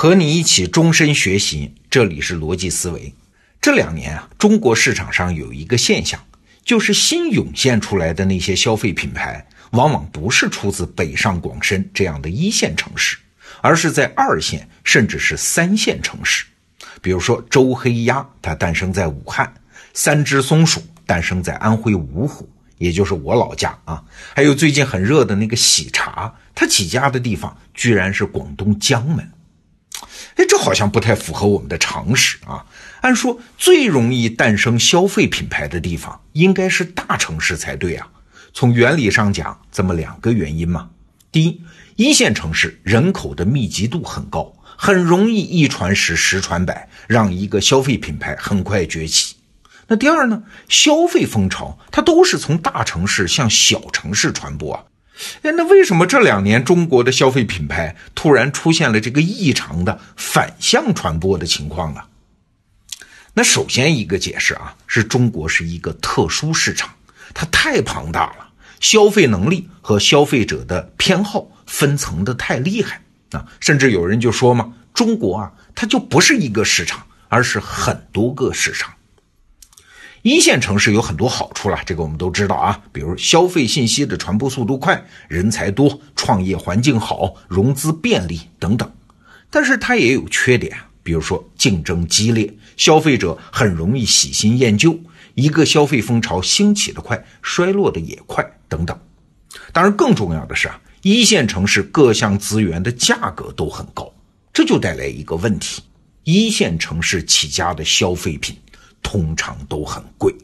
[0.00, 3.12] 和你一起终身学习，这里是逻辑思维。
[3.60, 6.18] 这两年啊，中国市场上有一个现象，
[6.64, 13.18] 就是新涌现出来的那些消费品牌，往往不是出自北上广深这样的一线城市，
[13.60, 16.46] 而是在二线甚至是三线城市。
[17.02, 19.46] 比如说周黑鸭，它诞生在武汉；
[19.92, 22.48] 三只松鼠诞生在安徽芜湖，
[22.78, 24.02] 也就是我老家啊。
[24.34, 29.30] 还有最近很热的那个喜茶，它起家的地方居然是广东江门。
[30.40, 32.64] 哎，这好像不太符合我们的常识啊！
[33.02, 38.08] 按说最容易诞生消费品牌的地方应该是大城市才对啊。
[38.54, 40.88] 从原理上讲，这么两个原因嘛：
[41.30, 41.60] 第一，
[41.96, 49.34] 一线城市人口的密集度很高，很容易一传十，十传百，让一个消费品牌很快崛起；
[49.88, 54.84] 那第二呢，消费风潮它都是从大城市向小城市传播啊。
[55.42, 62.02] 哎，那为什么这两年中国的消费品牌突然出现了这个异常的反向传播的情况呢？
[63.34, 66.90] 那首先一个解释啊，是中国是一个特殊市场，
[67.32, 78.92] 它太庞大了，消费能力和消费者的偏好分层的太厉害啊，甚至有人就说嘛，中国啊，它就不是一个市场，而是很多个市场。
[80.22, 88.92] 一线城市有很多好处了，这个我们都知道啊，比如消费信息的传播速度快，人才多，创业环境好，融资便利等等。
[89.48, 94.98] 但是它也有缺点，比如说竞争激烈，消费者很容易喜新厌旧，
[95.34, 98.98] 一个消费风潮兴起的快，衰落的也快等等。
[99.72, 104.12] 当然，更重要的是啊，一线城市各项资源的价格都很高，
[104.52, 105.82] 这就带来一个问题：
[106.24, 108.54] 一线城市起家的消费品。
[109.02, 110.34] 通常都很贵。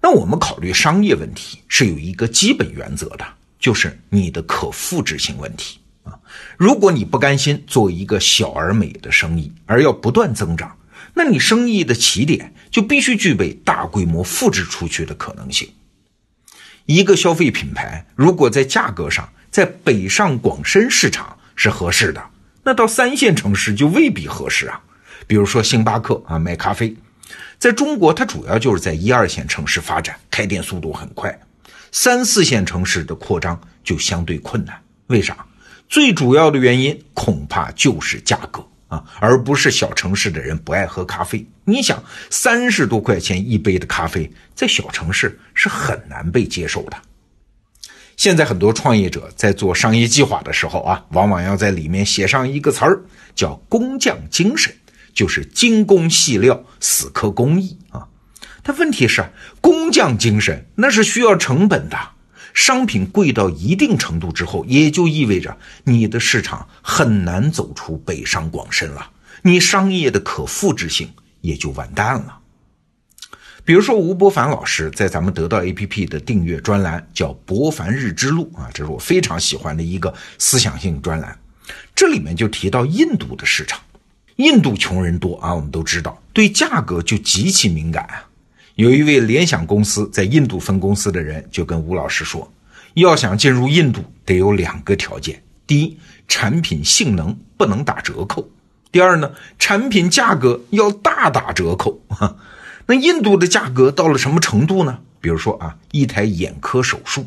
[0.00, 3.26] 那我们考虑商业问题是有一个基本原则的，
[3.58, 6.12] 就是你的可复制性问题啊。
[6.58, 10.76] 如果你不甘心做一个小而美的生意，而要不断增长，
[11.14, 15.70] 那你生意的起点就必须具备大规模复制出去的可能性。
[16.84, 22.22] 一个消费品牌如果在价格上在北上广深市场是合适的，
[22.62, 24.82] 那到三线城市就未必合适啊。
[25.26, 26.94] 比如说星巴克啊，卖咖啡。
[27.58, 31.38] 在中国，它主要就是在一二线城市发展，开店速度很快，
[31.92, 34.78] 三四线城市的扩张就相对困难。
[35.06, 35.46] 为啥？
[35.88, 41.46] 最主要的原因恐怕就是价格啊，而不是小城市的人不爱喝咖啡。
[41.64, 46.96] 你想，三十多块钱一杯的咖啡，在小城市是很难被接受的。
[48.16, 53.00] 现在很多创业者在做商业计划的时候啊，往往要在里面写上一个词儿，
[53.34, 54.74] 叫“工匠精神”。
[55.14, 58.08] 就是精工细料，死磕工艺啊！
[58.62, 59.24] 但问题是，
[59.60, 61.96] 工匠精神那是需要成本的。
[62.52, 69.10] 商品贵到一定程度之后，也就意味着你的市场很难走出北上广深了，
[69.42, 72.38] 你商业的可复制性也就完蛋了。
[73.64, 81.36] 比如说，吴伯凡老师在咱们得到 APP 的订阅专栏叫“伯凡日之路”啊，这是我非常喜欢的一个思想性专栏。
[81.94, 83.80] 这里面就提到印度的市场。
[84.36, 88.26] 印度穷人多啊，我们都知道，对价格就极其敏感啊。
[88.74, 92.52] 有一位联想公司在印度分公司的人就跟吴老师说，
[92.94, 95.96] 要想进入印度，得有两个条件：第一，
[96.26, 98.42] 产品性能不能打折扣；
[98.90, 99.30] 第二呢，
[99.60, 102.00] 产品价格要大打折扣。
[102.86, 104.98] 那印度的价格到了什么程度呢？
[105.20, 107.24] 比如说啊，一台眼科手术，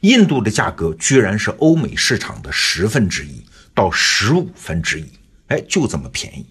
[0.00, 3.42] 印度的价格居然是欧美市场的十分之一
[3.74, 5.06] 到十五分之一。
[5.48, 6.46] 哎，就这么便宜。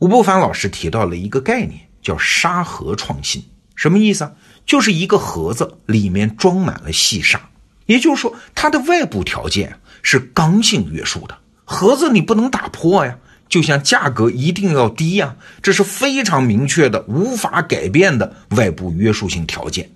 [0.00, 4.32] 吴伯凡老师提到了一个概念，叫沙盒创新，什么意思啊？
[4.64, 7.50] 就是一个盒子里面装满了细沙，
[7.86, 13.18] 也就是说，它的外部条件是刚性约束的，盒子你不能打破呀。
[13.48, 19.90] 就像价格一定要低呀，这是非常明确的、无法改变的外部约束性条件。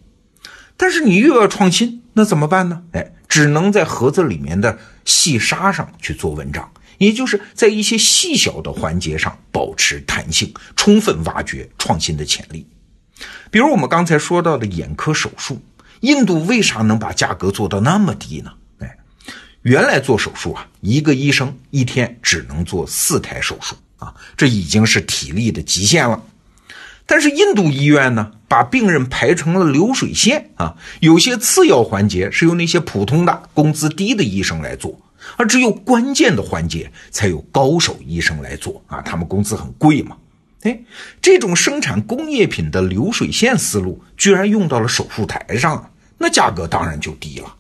[0.78, 2.82] 但是你又要创新，那怎么办呢？
[2.92, 6.72] 哎，只能在盒子里面的细沙上去做文章。
[7.02, 12.64] 也就是在一些细小的环节上保持弹性，充分挖掘创新的潜力。
[13.50, 15.60] 比如我们刚才说到的眼科手术，
[16.00, 18.52] 印度为啥能把价格做到那么低呢？
[18.78, 18.98] 哎，
[19.62, 26.22] 原来做手术啊，一个医生一天只能做四台手术啊，这已经是体力的极限了。
[27.04, 35.00] 但是印度医院呢，把病人排成了流水线啊，有些次要环节是由那些普通的、工资低的医生来做。
[35.36, 40.16] 而只有关键的环节才有高手医生来做啊，他们工资很贵嘛。
[40.62, 40.80] 哎，
[41.20, 47.56] 这种生产工业品的流水线思路居然用到了手术台上，那价格当然就低了。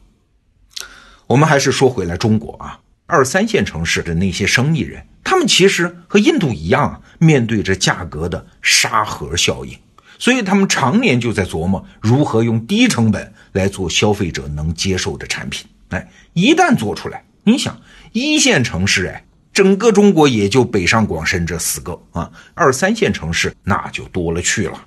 [1.26, 9.76] 我们还是说回来中国啊，二三线城市的那些生意人，他们其实和印度一样，面对着价格的沙盒效应，
[10.18, 15.66] 所以他们常年就在琢磨如何用低成本来做消费者能接受的产品。
[15.88, 17.80] 哎，一旦做出来，你想
[18.12, 24.86] 一线城市，哎，整个中国也就北上广深这四个啊，二三线城市那就多了去了。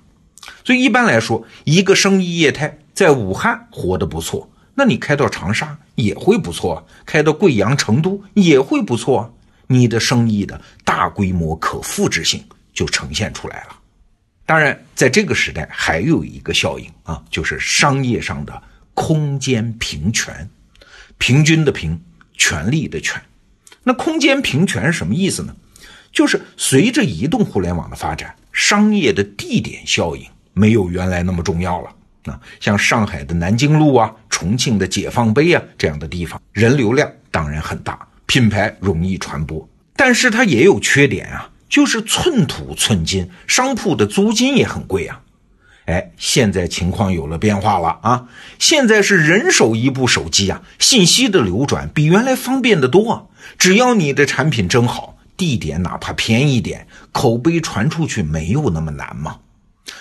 [0.63, 9.35] 所以一般来说，一个生意业态在武汉活得不错，那你开到长沙也会不错，开到贵阳、成都也会不错，
[9.67, 12.43] 你的生意的大规模可复制性
[12.73, 13.75] 就呈现出来了。
[14.45, 18.61] 当然，在这个时代还有一个效应啊，就是商业上的
[18.93, 20.47] 空间平权，
[21.17, 21.99] 平均的平，
[22.37, 23.21] 权力的权。
[23.83, 25.55] 那空间平权是什么意思呢？
[26.11, 30.25] 就是随着移动互联网的发展，商业的地点效应。
[30.53, 31.89] 没有原来那么重要了
[32.31, 32.39] 啊！
[32.61, 39.67] 像上海的南京路啊、重庆的解放碑啊这样的地方，人流量当然很大，品牌容易传播，
[39.97, 45.19] 但是它也有缺点啊，就是寸土寸金，商铺的租金也很贵啊。
[45.85, 48.27] 哎，现在情况有了变化了啊！
[48.57, 53.29] 现在是人手一部手机啊，信息的流转比原来方便的多。
[53.59, 59.37] 只要你的产品真好，地点哪怕偏一点，口碑传出去没有那么难嘛？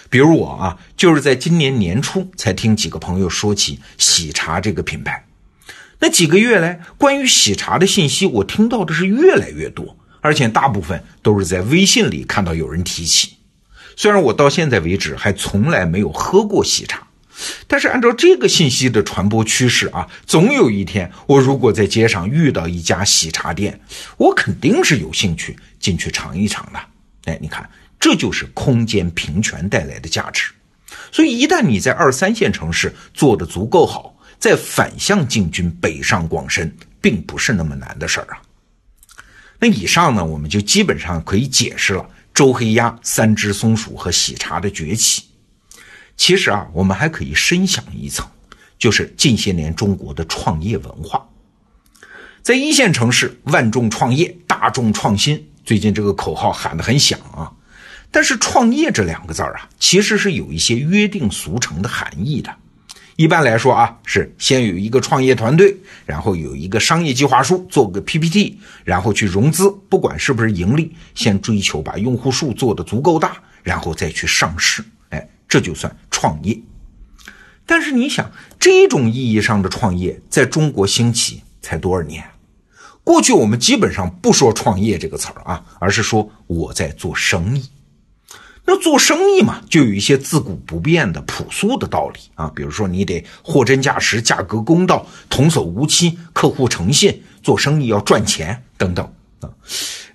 [0.09, 5.27] 比如我啊，就是在今年年初才听几个朋友说起喜茶这个品牌。
[5.99, 13.37] 那几个月来，关于喜茶的信息，我听到的是越来越多，而且大部分都是在微信里看到有人提起。
[13.97, 17.07] 虽然我到现在为止还从来没有喝过喜茶，
[17.67, 23.81] 但是按照这个信息的传播趋势啊，总有一天我如果在街上遇到一家喜茶店，
[24.17, 26.79] 我肯定是有兴趣进去尝一尝的。
[27.25, 27.69] 哎，你看。
[28.01, 30.53] 这就是空间平权带来的价值，
[31.11, 38.43] 所以一旦你在二三线城市做得足够好，在反向进军北上广深，并不是那么难的事儿啊。
[39.59, 45.23] 那以上呢，我们就基本上可以解释了周黑鸭、三只松鼠和喜茶的崛起。
[46.17, 48.29] 其实啊，我们还可以深想一层，
[48.79, 51.27] 就是近些年中国的创业文化，
[52.43, 57.53] 在一线城市万众创业、大众创新，最近这个口号喊得很响啊。
[58.11, 62.55] 但是“创业”这两个字儿啊，其实是有一些约定俗成的含义的。
[63.17, 74.85] 一般来说啊，是先有一个创业团队，然后有一个商业计划书，做个 PPT，然后去融资，不管是不是盈利，先追求把用户数做得足够大，然后再去上市。
[75.11, 76.61] 哎，这就算创业。
[77.65, 82.25] 但是你想，这种意义上的创业在中国兴起才多少年？
[83.05, 87.65] 过去我们基本上不说“创业”这个词儿啊，而是说我在做生意。
[88.67, 99.05] 那做生意嘛，就有一些自古不变的朴素的道理啊，比如说你得货真价实、价格公道、童叟无欺、客户诚信，做生意要赚钱等等
[99.41, 99.51] 啊。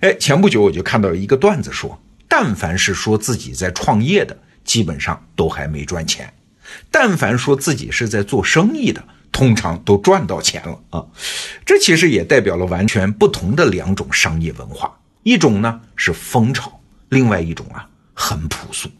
[0.00, 6.26] 哎，前不久我就看到一个段子说，但凡是说自己在创业的，基本上都还没赚钱；
[6.90, 9.00] 但凡说自己是在做生意的，
[9.30, 11.06] 通常都赚到钱了啊。
[11.64, 16.80] 这其实也代表了完全不同的两种商业文化，一种呢是风潮，
[17.10, 17.86] 另外一种啊。
[18.20, 18.90] 很朴素，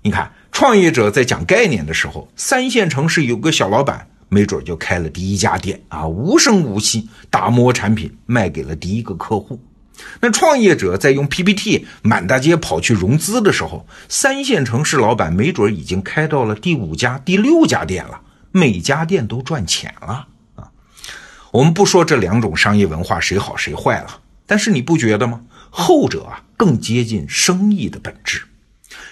[0.00, 9.60] 你看，创业者在讲概念的时候，三线城市有个小老板，没准就开了第一家店啊，无声无息打磨产品，卖给了第一个客户。
[10.20, 18.20] 那创业者在用 PPT 满大街跑去融资的时候，三线城市老板没准已经开到了第五家、第六家店了，
[18.52, 20.70] 每家店都赚钱了啊。
[21.50, 25.40] 我们不说这两种商业文化谁好谁坏了，但是你不觉得吗？
[25.74, 26.40] 后者啊。
[26.56, 28.42] 更接近生意的本质。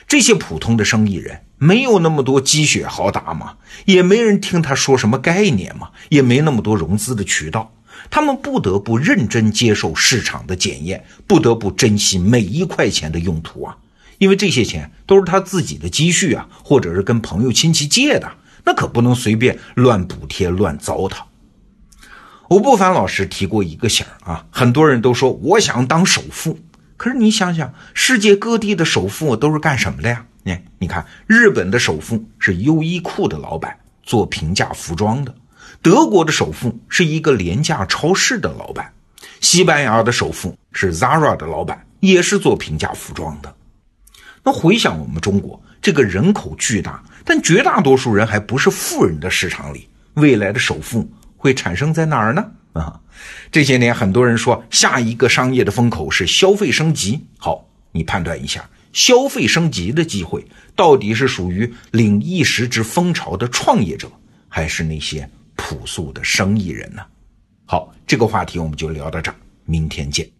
[0.06, 3.54] 这些普通的生意人没有那么多鸡血好打嘛，
[3.84, 7.74] 也没人听他说什么概念嘛，也没那么多融资的渠道，
[8.08, 13.76] 他们不得不认真接受市场的检验，不得不珍惜每一块钱的用途啊，
[14.18, 18.32] 因为这些钱都是他自己的积蓄啊，或者是跟朋友亲戚借的，
[18.64, 21.24] 那可不能随便乱补贴乱糟蹋。
[22.52, 26.58] 吴不凡老师提过一个醒儿啊，很多人都说我想当首富。
[26.98, 30.26] 可是你想想，世界各地的首富都是干什么的呀？
[30.42, 35.32] 你你看，日本的首富是优衣库的老板，做平价服装的；
[35.80, 38.84] 德国的首富是一个廉价超市的老板；
[39.40, 43.54] 西班牙的首富是 Zara 的老板，也是做平价服装的。
[44.44, 51.10] 那回想我们中国这个人口巨大，但绝大多数人还不是富人的市场里，未来的首富
[51.42, 52.52] 会产生在哪儿呢？
[52.74, 53.00] 啊，
[53.50, 57.26] 这些年很多人说下一个商业的风口是消费升级。
[57.36, 60.46] 好，你判断一下，消费升级的机会
[60.76, 64.08] 到底是属于领一时之风潮的创业者，
[64.48, 67.02] 还是那些朴素的生意人呢？
[67.66, 70.30] 好，这个话题我们就聊到这儿，明天见。